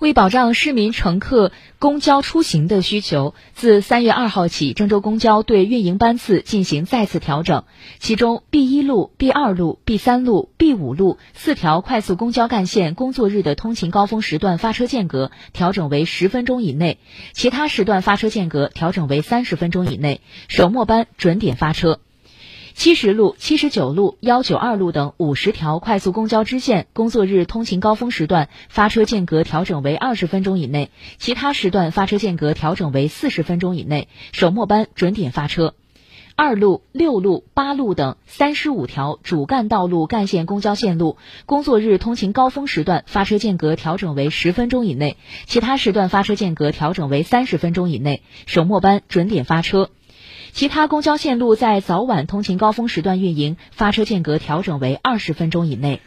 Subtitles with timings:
[0.00, 7.64] 为保障市民乘客公交出行的需求，自三月二号起，郑州公交对运营班次进行再次调整。
[7.98, 16.98] 其中，B 一路、B 二路、B 三路、B 五路四条快速公交干线工作日的通勤高峰时段发车间隔调整为十分钟以内，
[17.34, 22.00] 其他时段发车间隔调整为三十分钟以内，首末班准点发车。
[22.80, 30.88] 七十路、七十九路、幺九二路等五十条快速公交支线，工作日通勤高峰时段发车间隔调整为二十分钟以内，
[31.18, 35.74] 其他时段发车间隔调整为四十分钟以内，首末班准点发车。
[36.36, 49.90] 二路、六路、八路等三十五条主干道路干线公交线路，工作日通勤高峰时段发车间隔调整为十分钟以内，其他时段发车间隔调整为三十分钟以内，首末班准点发车。
[50.52, 56.00] 其他公交线路在早晚通勤高峰时段运营，发车间隔调整为二十分钟以内。